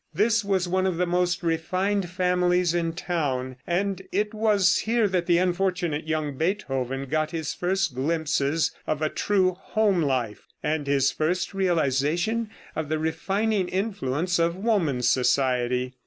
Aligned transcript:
This 0.15 0.43
was 0.43 0.67
one 0.67 0.87
of 0.87 0.97
the 0.97 1.05
most 1.05 1.43
refined 1.43 2.09
families 2.09 2.73
in 2.73 2.93
town, 2.93 3.57
and 3.67 4.01
it 4.11 4.33
was 4.33 4.77
here 4.79 5.07
that 5.07 5.27
the 5.27 5.37
unfortunate 5.37 6.07
young 6.07 6.35
Beethoven 6.37 7.05
got 7.05 7.29
his 7.29 7.53
first 7.53 7.93
glimpses 7.93 8.71
of 8.87 9.03
a 9.03 9.09
true 9.09 9.51
home 9.51 10.01
life, 10.01 10.47
and 10.63 10.87
his 10.87 11.11
first 11.11 11.53
realization 11.53 12.49
of 12.75 12.89
the 12.89 12.97
refining 12.97 13.67
influence 13.69 14.39
of 14.39 14.55
woman's 14.55 15.07
society. 15.07 15.93